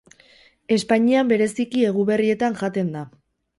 Espainian 0.75 1.29
bereziki 1.33 1.85
Eguberrietan 1.91 2.59
jaten 2.65 2.93
da. 2.99 3.07